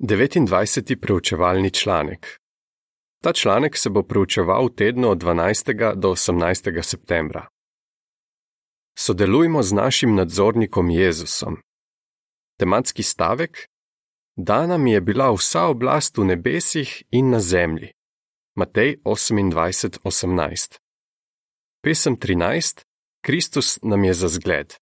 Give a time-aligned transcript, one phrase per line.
[0.00, 1.00] 29.
[1.00, 2.40] preučevalni članek.
[3.22, 5.94] Ta članek se bo preučeval v tednu od 12.
[5.94, 6.82] do 18.
[6.82, 7.48] septembra.
[8.98, 11.56] Sodelujmo z našim nadzornikom Jezusom.
[12.58, 13.68] Tematski stavek:
[14.36, 17.92] Dana mi je bila vsa oblast v nebesih in na zemlji.
[18.56, 20.78] Matej 28:18.
[21.82, 22.82] Pesem 13:
[23.22, 24.74] Kristus nam je za zgled.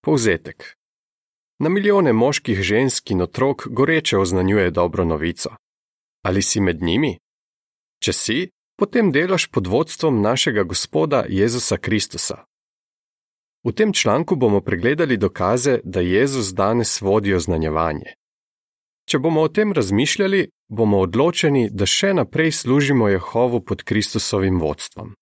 [0.00, 0.81] Povzetek.
[1.62, 5.50] Na milijone moških, žensk in otrok goreče oznanjuje dobro novico.
[6.24, 7.18] Ali si med njimi?
[8.02, 8.38] Če si,
[8.78, 12.44] potem delaš pod vodstvom našega Gospoda Jezusa Kristusa.
[13.64, 18.14] V tem članku bomo pregledali dokaze, da Jezus danes vodi oznanjevanje.
[19.06, 25.14] Če bomo o tem razmišljali, bomo odločeni, da še naprej služimo Jehovu pod Kristusovim vodstvom.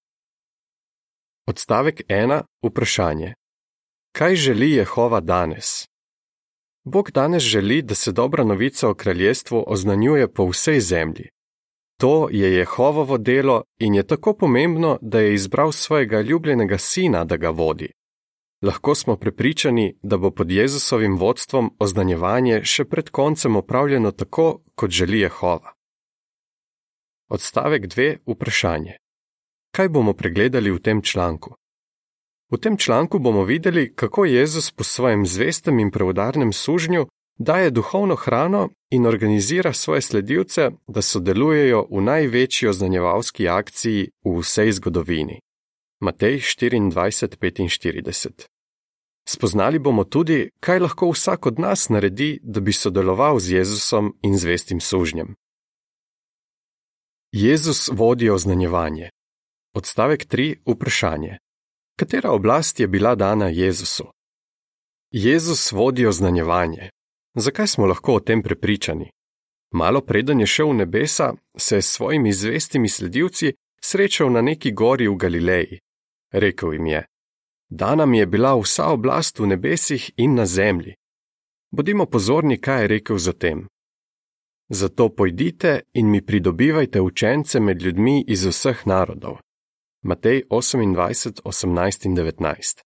[1.47, 2.43] Odstavek 1.
[2.65, 3.34] Vprašanje.
[4.17, 5.90] Kaj želi Jehova danes?
[6.91, 11.29] Bog danes želi, da se dobra novica o kraljestvu oznanjuje po vsej zemlji.
[12.01, 17.37] To je Jehovovo delo in je tako pomembno, da je izbral svojega ljubljenega sina, da
[17.37, 17.92] ga vodi.
[18.62, 24.91] Lahko smo prepričani, da bo pod Jezusovim vodstvom oznanjevanje še pred koncem opravljeno tako, kot
[24.91, 25.73] želi Jehova.
[27.29, 28.17] Odstavek 2.
[28.27, 28.97] Vprašanje.
[29.77, 31.59] Kaj bomo pregledali v tem članku?
[32.51, 37.07] V tem članku bomo videli, kako Jezus po svojem zvestem in preudarnem sužnju
[37.39, 44.73] daje duhovno hrano in organizira svoje sledilce, da sodelujejo v največji oznanjevalski akciji v vsej
[44.73, 45.41] zgodovini.
[46.01, 48.47] Matej 24:45.
[49.29, 54.39] Spoznali bomo tudi, kaj lahko vsak od nas naredi, da bi sodeloval z Jezusom in
[54.39, 55.35] zvestim sužnjem.
[57.33, 59.11] Jezus vodi oznanjevanje.
[59.75, 60.57] Odstavek 3.
[60.67, 61.39] Vprašanje.
[62.01, 64.05] Katera oblast je bila dana Jezusu?
[65.11, 66.91] Jezus vodi oznanjevanje.
[67.34, 69.11] Zakaj smo lahko o tem prepričani?
[69.73, 74.73] Malo preden je šel v nebesa, se je s svojimi zvestimi sledilci srečal na neki
[74.73, 75.79] gori v Galileji.
[76.33, 77.07] Rekl jim je:
[77.69, 80.95] Dana mi je bila vsa oblast v nebesih in na zemlji.
[81.70, 83.69] Bodimo pozorni, kaj je rekel zatem.
[84.69, 89.39] Zato pojdite in mi pridobivajte učence med ljudmi iz vseh narodov.
[90.02, 92.80] Matej 28, 18 in 19.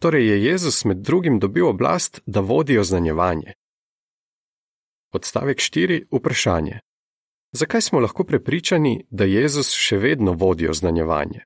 [0.00, 3.52] Torej je Jezus med drugim dobil oblast, da vodi oznanjevanje.
[5.12, 6.06] Odstavek 4.
[6.12, 6.80] Vprašanje.
[7.52, 11.40] Zakaj smo lahko prepričani, da Jezus še vedno vodi oznanjevanje?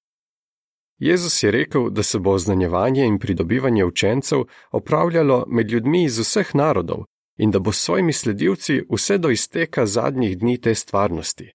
[0.99, 6.55] Jezus je rekel, da se bo oznanjevanje in pridobivanje učencev opravljalo med ljudmi iz vseh
[6.55, 7.05] narodov
[7.39, 11.53] in da bo s svojimi sledilci vse do izteka zadnjih dni te stvarnosti.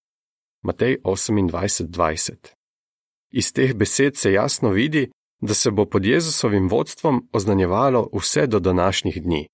[0.64, 2.59] Matej 28, 20.
[3.32, 8.60] Iz teh besed se jasno vidi, da se bo pod Jezusovim vodstvom oznanjevalo vse do
[8.60, 9.48] današnjih dni.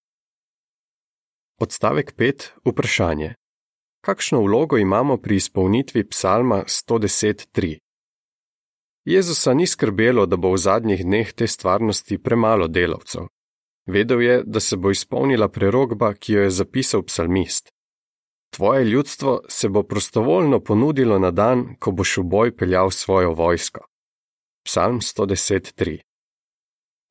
[1.60, 2.50] Odstavek 5.
[2.66, 3.34] Vprašanje.
[4.02, 7.78] Kakšno vlogo imamo pri izpolnitvi psalma 110.3?
[9.06, 13.28] Jezusa ni skrbelo, da bo v zadnjih dneh te stvarnosti premalo delavcev.
[13.86, 17.75] Vedel je, da se bo izpolnila prerogba, ki jo je zapisal psalmist.
[18.56, 23.82] Tvoje ljudstvo se bo prostovoljno ponudilo na dan, ko boš v boj peljal svojo vojsko.
[24.66, 26.00] Psalm 110.3.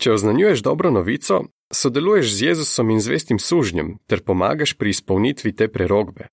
[0.00, 1.42] Če oznanjuješ dobro novico,
[1.74, 6.28] sodeluješ z Jezusom in zvestim sužnjem ter pomagaš pri izpolnitvi te prerogbe.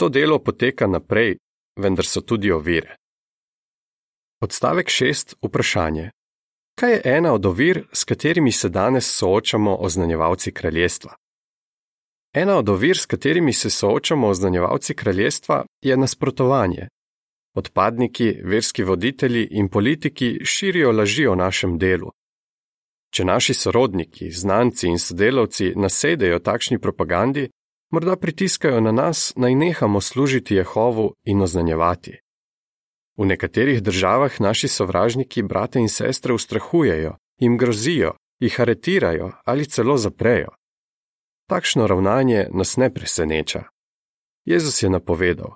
[0.00, 1.36] To delo poteka naprej,
[1.78, 2.96] vendar so tudi ovire.
[4.42, 5.36] Odstavek 6.
[5.42, 6.10] Vprašanje.
[6.74, 11.21] Kaj je ena od ovir, s katerimi se danes soočamo oznanjevalci kraljestva?
[12.34, 16.88] Ena od ovir, s katerimi se soočamo oznanjevalci kraljestva, je nasprotovanje.
[17.54, 22.10] Odpadniki, verski voditelji in politiki širijo laži o našem delu.
[23.14, 27.50] Če naši sorodniki, znanci in sodelavci nasedejo takšni propagandi,
[27.92, 32.16] morda pritiskajo na nas, naj nehamo služiti Jehovu in oznanjevati.
[33.18, 39.96] V nekaterih državah naši sovražniki brate in sestre ustrahujejo, jim grozijo, jih aretirajo ali celo
[39.96, 40.48] zaprejo.
[41.52, 43.62] Takšno ravnanje nas ne preseneča.
[44.44, 45.52] Jezus je napovedal: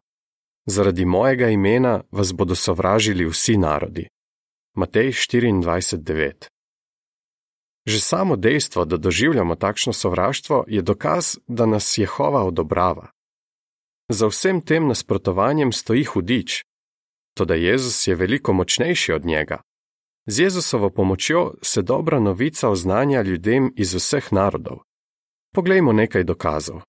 [0.67, 4.09] Zaradi mojega imena vas bodo sovražili vsi narodi.
[4.75, 6.49] Matej 24:9.
[7.87, 13.09] Že samo dejstvo, da doživljamo takšno sovraštvo, je dokaz, da nas Jehova odobrava.
[14.09, 16.65] Za vsem tem nasprotovanjem stoji hudič,
[17.35, 19.61] toda Jezus je veliko močnejši od njega.
[20.27, 24.79] Z Jezusovo pomočjo se dobra novica oznanja ljudem iz vseh narodov.
[25.57, 26.81] Poglejmo nekaj dokazov.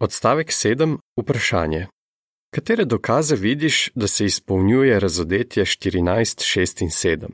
[0.00, 0.98] Odstavek 7.
[1.20, 1.86] Vprašanje.
[2.54, 7.28] Katere dokaze vidiš, da se izpolnjuje razodetje 14, 6 in 7?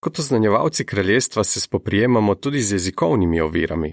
[0.00, 3.92] Kot oznanjevalci kraljestva se spoprijemamo tudi z jezikovnimi ovirami.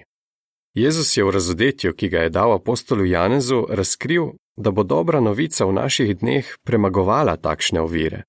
[0.73, 4.25] Jezus je v razodetju, ki ga je dal apostolu Janezu, razkril,
[4.57, 8.23] da bo dobra novica v naših dneh premagovala takšne ovire.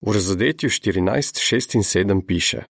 [0.00, 2.64] V razodetju 14, 6 in 7 piše: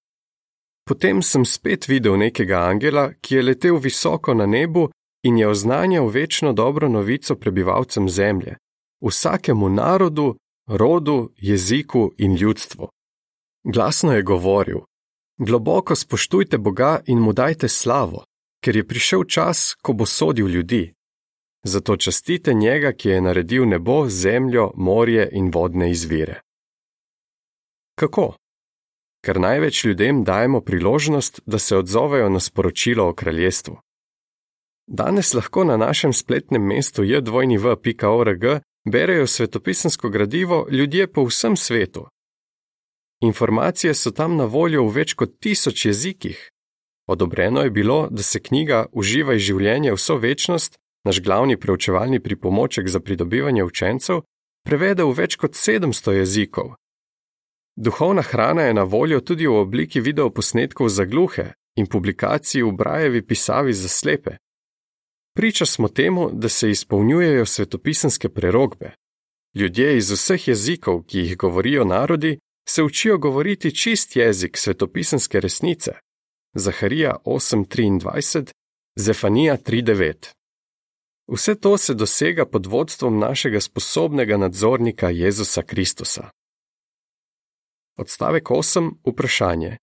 [0.85, 4.91] Potem sem spet videl nekega angela, ki je letel visoko na nebu
[5.25, 8.57] in je oznanjal večno dobro novico prebivalcem zemlje,
[9.01, 10.37] vsakemu narodu,
[10.69, 12.89] rodu, jeziku in ljudstvu.
[13.65, 14.79] Glasno je govoril:
[15.39, 18.25] Globoko spoštujte Boga in mu dajte slavo,
[18.65, 20.93] ker je prišel čas, ko bo sodil ljudi.
[21.65, 26.41] Zato častite njega, ki je naredil nebo, zemljo, morje in vodne izvire.
[27.95, 28.35] Kako?
[29.25, 33.79] Ker največ ljudem dajemo priložnost, da se odzovejo na sporočilo o kraljestvu.
[34.87, 38.45] Danes lahko na našem spletnem mestu jdvojniv.org
[38.85, 42.07] berejo svetopisansko gradivo ljudje po vsem svetu.
[43.23, 46.51] Informacije so tam na voljo v več kot tisoč jezikih.
[47.09, 53.01] Odobreno je bilo, da se knjiga Uživaj življenje vso večnost, naš glavni preučevalni pripomoček za
[53.01, 54.21] pridobivanje učencev,
[54.65, 56.75] prevede v več kot 700 jezikov.
[57.77, 63.27] Duhovna hrana je na voljo tudi v obliki videoposnetkov za gluhe in publikacij v Brajevi
[63.27, 64.31] pisavi za slepe.
[65.37, 68.95] Priča smo temu, da se izpolnjujejo svetopisanske prerogbe.
[69.55, 72.39] Ljudje iz vseh jezikov, ki jih govorijo narodi,
[72.69, 75.93] se učijo govoriti čist jezik svetopisanske resnice.
[76.55, 78.53] Zaharija 8:23,
[78.97, 80.33] Zefanija 3:9.
[81.33, 86.31] Vse to se dosega pod vodstvom našega sposobnega nadzornika Jezusa Kristusa.
[87.97, 88.91] Odstavek 8.
[89.07, 89.77] Vprašanje: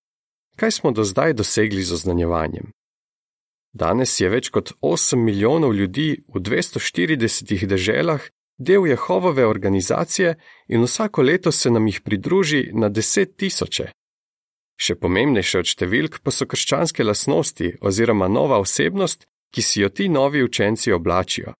[0.55, 2.71] Kaj smo do zdaj dosegli z oznanjevanjem?
[3.73, 8.27] Danes je več kot 8 milijonov ljudi v 240 deželah
[8.57, 10.35] del Jehovove organizacije
[10.67, 13.91] in vsako leto se nam jih pridruži na deset tisoče.
[14.75, 19.23] Še pomembnejše od številk pa so krščanske lasnosti oziroma nova osebnost,
[19.55, 21.53] ki si jo ti novi učenci oblačijo.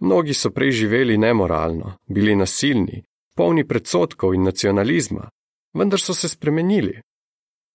[0.00, 3.02] Mnogi so prej živeli nemoralno, bili nasilni,
[3.36, 5.28] polni predsotkov in nacionalizma,
[5.74, 7.00] vendar so se spremenili.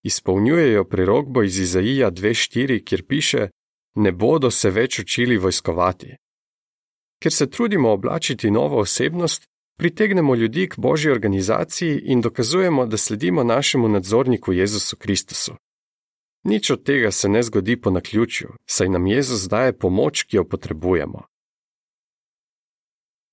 [0.04, 3.50] Izpolnjujejo prerogbo iz Izaija 2:4, kjer piše:
[3.96, 6.16] Ne bodo se več učili vojskovati.
[7.22, 9.44] Ker se trudimo oblačiti novo osebnost,
[9.78, 15.56] pritegnemo ljudi k božji organizaciji in dokazujemo, da sledimo našemu nadzorniku Jezusu Kristusu.
[16.44, 20.44] Nič od tega se ne zgodi po naključju, saj nam Jezus daje pomoč, ki jo
[20.44, 21.22] potrebujemo.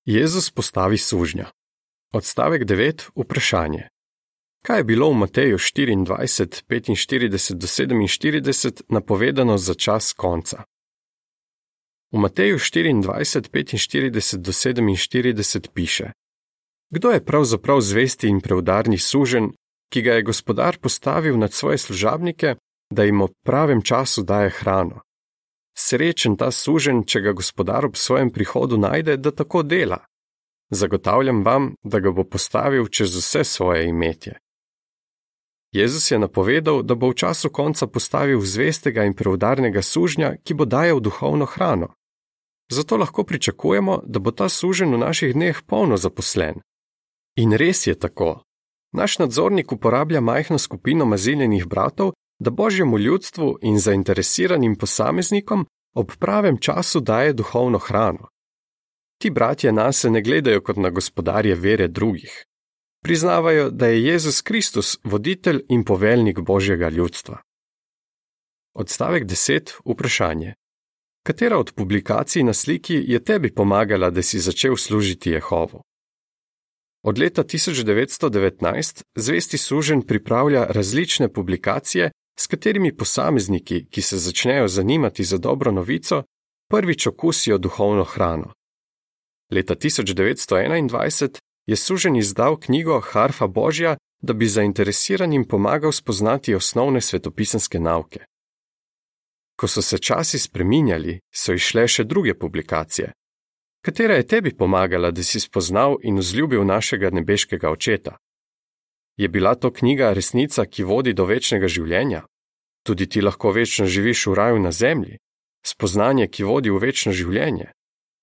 [0.05, 1.51] Jezus postavi sužnja.
[2.13, 3.09] Odstavek 9.
[3.15, 3.89] Vprašanje.
[4.61, 6.05] Kaj je bilo v Mateju 24,
[6.69, 10.63] 45 do 47 napovedano za čas konca?
[12.11, 16.11] V Mateju 24, 45 do 47 piše:
[16.89, 19.51] Kdo je pravzaprav zvesti in preudarni sužen,
[19.89, 22.55] ki ga je gospodar postavil nad svoje služabnike,
[22.89, 25.01] da jim ob pravem času daje hrano?
[25.77, 30.05] Srečen ta sužen, če ga gospodar ob svojem prihodu najde, da tako dela.
[30.69, 34.37] Zagotavljam vam, da ga bo postavil čez vse svoje imetje.
[35.71, 40.65] Jezus je napovedal, da bo v času konca postavil zvestega in preudarnega sužnja, ki bo
[40.65, 41.87] dajal duhovno hrano.
[42.71, 46.59] Zato lahko pričakujemo, da bo ta sužen v naših dneh polno zaposlen.
[47.35, 48.43] In res je tako.
[48.91, 55.65] Naš nadzornik uporablja majhno skupino maziljenih bratov, da božjemu ljudstvu in zainteresiranim posameznikom
[55.95, 58.27] ob pravem času daje duhovno hrano.
[59.21, 62.45] Ti bratje nas ne gledajo kot na gospodarje vere drugih,
[63.03, 67.41] priznavajo, da je Jezus Kristus voditelj in poveljnik božjega ljudstva.
[68.73, 69.71] Odstavek 10.
[69.85, 70.53] Vprašanje.
[71.23, 75.81] Katera od publikacij na sliki je tebi pomagala, da si začel služiti Jehovu?
[77.03, 85.23] Od leta 1919 zvesti sužen pripravlja različne publikacije, s katerimi posamezniki, ki se začnejo zanimati
[85.23, 86.23] za dobro novico,
[86.69, 88.53] prvič okusijo duhovno hrano.
[89.51, 97.79] Leta 1921 je sužen izdal knjigo Harfa Božja, da bi zainteresiranim pomagal spoznati osnovne svetopisanske
[97.79, 98.19] nauke.
[99.55, 103.11] Ko so se časi spreminjali, so išle še druge publikacije.
[103.85, 108.17] Katera je tebi pomagala, da si spoznal in vzljubil našega nebeškega očeta?
[109.17, 112.25] Je bila to knjiga resnica, ki vodi do večnega življenja?
[112.83, 115.17] Tudi ti lahko večno živiš v raju na zemlji?
[115.65, 117.71] Spoznanje, ki vodi v večno življenje?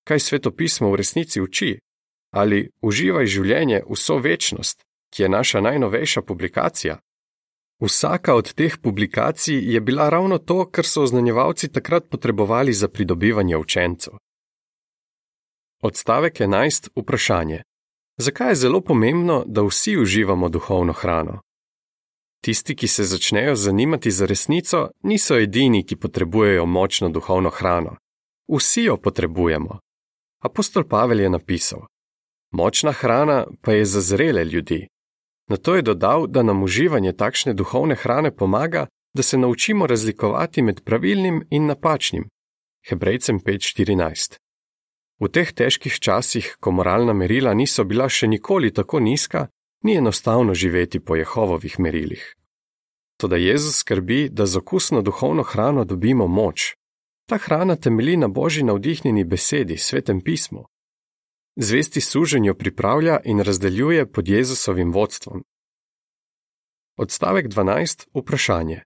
[0.07, 1.77] Kaj svetopismo v resnici uči?
[2.31, 4.83] Ali Uživaj življenje vso večnost,
[5.13, 6.99] ki je naša najnovejša publikacija.
[7.79, 13.57] Vsaka od teh publikacij je bila ravno to, kar so oznanjevalci takrat potrebovali za pridobivanje
[13.57, 14.13] učencev.
[15.81, 16.89] Odstavek 11.
[16.95, 17.61] Vprašanje:
[18.17, 21.41] Zakaj je zelo pomembno, da vsi uživamo duhovno hrano?
[22.41, 27.95] Tisti, ki se začnejo zanimati za resnico, niso edini, ki potrebujejo močno duhovno hrano.
[28.47, 29.79] Vsi jo potrebujemo.
[30.43, 31.79] Apostol Pavel je napisal:
[32.51, 34.87] Močna hrana pa je za zrele ljudi.
[35.49, 40.61] Na to je dodal, da nam uživanje takšne duhovne hrane pomaga, da se naučimo razlikovati
[40.61, 42.29] med pravilnim in napačnim.
[42.89, 44.37] Hebrejcem 5:14.
[45.19, 49.47] V teh težkih časih, ko moralna merila niso bila še nikoli tako nizka,
[49.83, 52.35] ni enostavno živeti po Jehovovih merilih.
[53.17, 56.75] Toda Jezus skrbi, da z okusno duhovno hrano dobimo moč.
[57.29, 60.65] Ta hrana temelji na božji navdihnjeni besedi, svetem pismu.
[61.61, 65.43] Zvesti suženjo pripravlja in razdeljuje pod Jezusovim vodstvom.
[66.97, 68.07] Odstavek 12.
[68.13, 68.81] Vprašanje.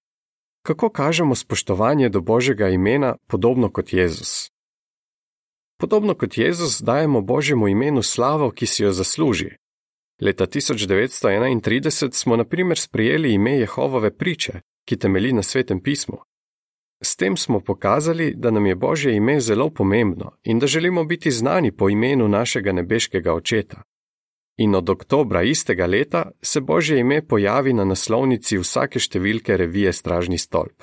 [0.62, 4.50] Kako kažemo spoštovanje do Božjega imena, podobno kot Jezus?
[5.80, 9.50] Podobno kot Jezus dajemo Božjemu imenu slavo, ki si jo zasluži.
[10.20, 16.18] Leta 1931 smo na primer sprejeli ime Jehovove priče, ki temeli na svetem pismu.
[17.04, 21.30] S tem smo pokazali, da nam je Božje ime zelo pomembno in da želimo biti
[21.30, 23.82] znani po imenu našega nebeškega očeta.
[24.58, 30.38] In od oktobra istega leta se Božje ime pojavi na naslovnici vsake številke revije Stražni
[30.38, 30.82] stolp.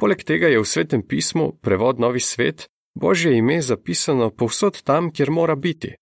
[0.00, 5.30] Poleg tega je v svetem pismu, prevod Novi svet, Božje ime zapisano povsod tam, kjer
[5.30, 5.94] mora biti.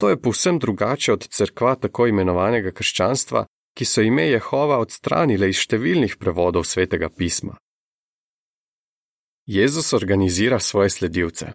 [0.00, 5.62] To je povsem drugače od crkva tako imenovanega krščanstva, ki so ime Jehova odstranile iz
[5.64, 7.56] številnih prevodov svetega pisma.
[9.48, 11.46] Jezus organizira svoje sledilce.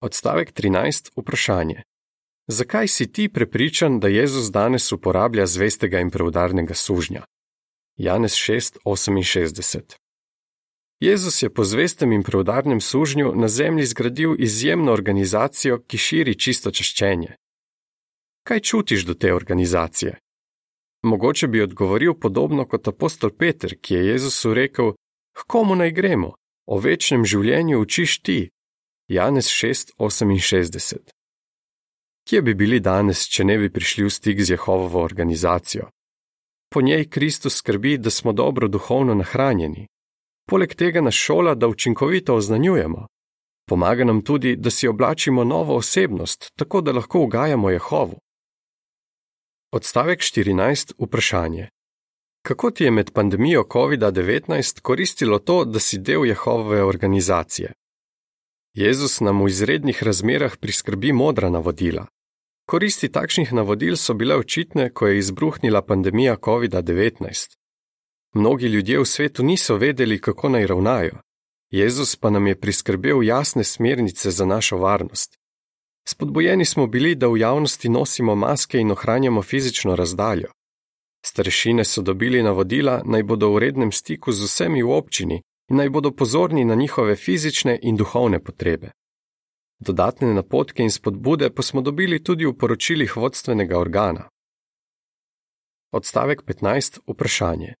[0.00, 1.10] Odstavek 13.
[1.16, 1.82] Vprašanje.
[2.46, 7.24] Zakaj si ti prepričan, da Jezus danes uporablja zvestega in preudarnega sužnja?
[7.96, 9.80] Janez 6:68
[11.00, 16.70] Jezus je po zvestem in preudarnem sužnju na zemlji zgradil izjemno organizacijo, ki širi čisto
[16.70, 17.36] češčenje.
[18.42, 20.18] Kaj čutiš do te organizacije?
[21.02, 24.92] Mogoče bi odgovoril podobno kot apostol Peter, ki je Jezusu rekel:
[25.32, 26.34] K komu naj gremo?
[26.66, 28.50] O večnem življenju učiš ti.
[29.08, 30.98] Janez 6:68
[32.28, 35.90] Kje bi bili danes, če ne bi prišli v stik z Jehovovo organizacijo?
[36.72, 39.86] Po njej Kristus skrbi, da smo dobro duhovno nahranjeni.
[40.48, 43.06] Poleg tega nas šola, da učinkovito oznanjujemo.
[43.68, 48.18] Pomaga nam tudi, da si oblačimo novo osebnost, tako da lahko ugajamo Jehovu.
[49.72, 50.92] Odstavek 14.
[50.98, 51.68] Vprašanje.
[52.46, 57.72] Kako ti je med pandemijo COVID-19 koristilo to, da si del Jehovove organizacije?
[58.74, 62.06] Jezus nam v izrednih razmerah priskrbi modra navodila.
[62.66, 67.56] Koristi takšnih navodil so bile očitne, ko je izbruhnila pandemija COVID-19.
[68.34, 71.16] Mnogi ljudje v svetu niso vedeli, kako naj ravnajo.
[71.70, 75.38] Jezus pa nam je priskrbel jasne smernice za našo varnost.
[76.08, 80.48] Spodbojeni smo bili, da v javnosti nosimo maske in ohranjamo fizično razdaljo.
[81.26, 85.88] Starešine so dobili navodila, naj bodo v rednem stiku z vsemi v občini in naj
[85.88, 88.90] bodo pozorni na njihove fizične in duhovne potrebe.
[89.78, 94.28] Dodatne napotke in spodbude pa smo dobili tudi v poročilih vodstvenega organa.
[95.92, 97.00] Odstavek 15.
[97.06, 97.74] Vprašanje.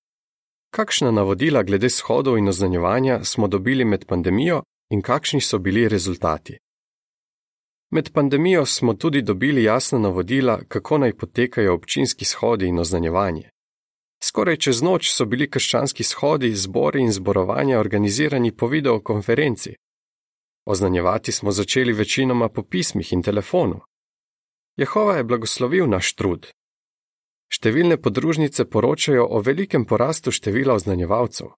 [0.70, 6.58] Kakšna navodila glede shodov in oznanjevanja smo dobili med pandemijo in kakšni so bili rezultati?
[7.94, 13.50] Med pandemijo smo tudi dobili jasna navodila, kako naj potekajo občinski shodi in oznanjevanje.
[14.22, 19.74] Skoraj čez noč so bili krščanski shodi, zbori in zborovanja organizirani po videokonferenci.
[20.66, 23.80] Oznanjevati smo začeli večinoma po pismih in telefonu.
[24.76, 26.50] Jehova je blagoslovil naš trud.
[27.52, 31.54] Številne podružnice poročajo o velikem porastu števila oznanjevalcev.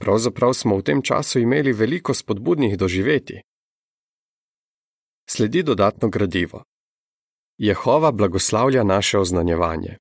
[0.00, 3.42] Pravzaprav smo v tem času imeli veliko spodbudnih doživeti.
[5.30, 6.62] Sledi dodatno gradivo.
[7.58, 9.96] Jehova blagoslavlja naše oznanjevanje.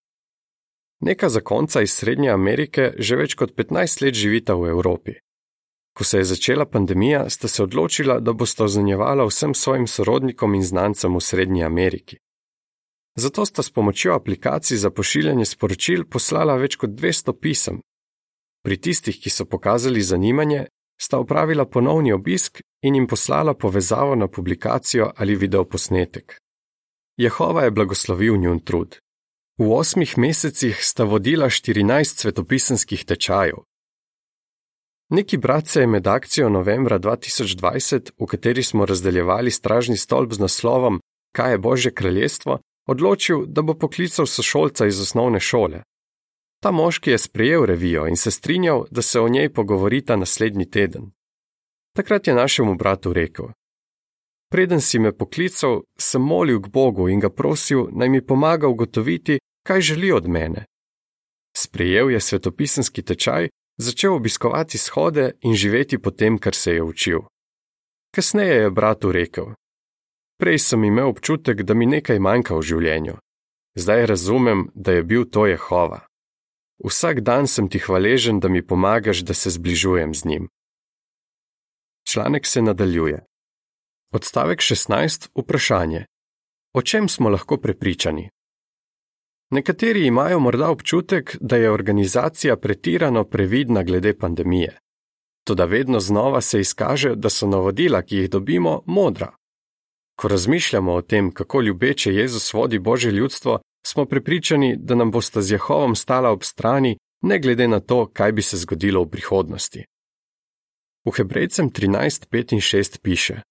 [1.00, 5.12] Neka zakonca iz Srednje Amerike že več kot 15 let živita v Evropi.
[5.98, 10.64] Ko se je začela pandemija, sta se odločila, da bosta oznanjevala vsem svojim sorodnikom in
[10.64, 12.18] znancem v Srednji Ameriki.
[13.16, 17.82] Zato sta s pomočjo aplikacij za pošiljanje sporočil poslala več kot 200 pisem.
[18.64, 20.68] Pri tistih, ki so pokazali zanimanje,
[21.02, 26.38] sta upravila ponovni obisk in jim poslala povezavo na publikacijo ali videoposnetek.
[27.18, 28.98] Jehova je blagoslovil njun trud.
[29.58, 33.56] V osmih mesecih sta vodila 14 svetopisanskih tečajev.
[35.10, 40.40] Neki brat se je med akcijo novembra 2020, v kateri smo razdeljevali stražni stolp z
[40.40, 41.02] naslovom
[41.36, 45.82] Kaj je Božje kraljestvo, odločil, da bo poklical sošolca iz osnovne šole.
[46.62, 51.12] Ta moški je sprejel revijo in se strinjal, da se o njej pogovorita naslednji teden.
[51.98, 53.46] Takrat je našemu bratu rekel:
[54.51, 59.39] Preden si me poklical, sem molil k Bogu in ga prosil, naj mi pomaga ugotoviti,
[59.66, 60.66] kaj želi od mene.
[61.58, 67.20] Sprejel je svetopisanski tečaj, začel obiskovati shode in živeti po tem, kar se je učil.
[68.16, 69.46] Kasneje je bratu rekel:
[70.39, 73.16] Prej sem imel občutek, da mi nekaj manjka v življenju.
[73.75, 76.06] Zdaj razumem, da je bil to Jehova.
[76.86, 80.48] Vsak dan sem ti hvaležen, da mi pomagaš, da se zbližujem z njim.
[82.12, 83.26] Članek se nadaljuje.
[84.14, 85.30] Odstavek 16.
[85.36, 86.06] Vprašanje.
[86.74, 88.30] O čem smo lahko prepričani?
[89.52, 94.78] Nekateri imajo morda občutek, da je organizacija pretirano previdna glede pandemije.
[95.44, 99.36] Toda vedno znova se izkaže, da so navodila, ki jih dobimo, modra.
[100.16, 105.42] Ko razmišljamo o tem, kako ljubeče Jezus vodi Božje ljudstvo, smo prepričani, da nam bosta
[105.42, 109.86] z Jehovom stala ob strani, ne glede na to, kaj bi se zgodilo v prihodnosti.
[111.08, 113.42] V Hebrejcem 13, 5 in 6 piše: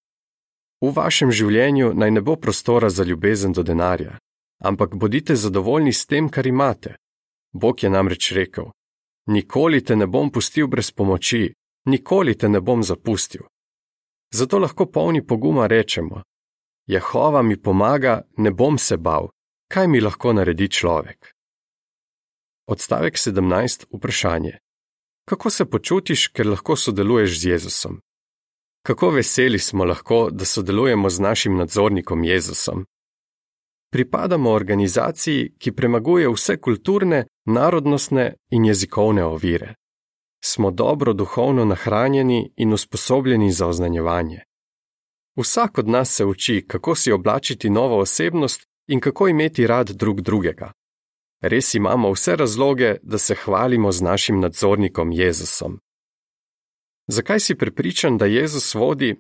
[0.80, 4.18] V vašem življenju naj ne bo prostora za ljubezen do denarja,
[4.60, 6.96] ampak bodite zadovoljni s tem, kar imate.
[7.52, 8.68] Bog je namreč rekel:
[9.26, 11.54] Nikoli te ne bom pustil brez pomoči,
[11.88, 13.48] nikoli te ne bom zapustil.
[14.34, 16.22] Zato lahko polni poguma rečemo:
[16.86, 19.30] Jehova mi pomaga, ne bom se bal,
[19.72, 21.32] kaj mi lahko naredi človek.
[22.68, 23.88] Odstavek 17.
[23.96, 24.58] Vprašanje:
[25.28, 28.00] Kako se počutiš, ker lahko sodeluješ z Jezusom?
[28.87, 32.87] Kako veseli smo lahko, da sodelujemo z našim nadzornikom Jezusom?
[33.92, 39.75] Pripadamo organizaciji, ki premaguje vse kulturne, narodnostne in jezikovne ovire.
[40.45, 44.40] Smo dobro duhovno nahranjeni in usposobljeni za oznanjevanje.
[45.37, 50.21] Vsak od nas se uči, kako si oblačiti novo osebnost in kako imeti rad drug
[50.21, 50.73] drugega.
[51.48, 55.78] Res imamo vse razloge, da se hvalimo z našim nadzornikom Jezusom.
[57.06, 59.16] Zakaj si prepričan, da Jezus vodi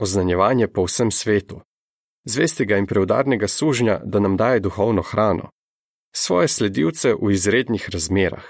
[0.00, 1.60] oznanjevanje po vsem svetu?
[2.24, 5.50] Zvestega in preudarnega sužnja, da nam daje duhovno hrano,
[6.16, 8.44] svoje sledilce v izrednih razmerah.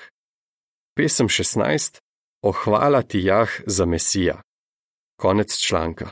[0.96, 1.99] Pesem 16:
[2.42, 4.42] O hvala ti jah za Mesija.
[5.20, 6.10] Konec članka.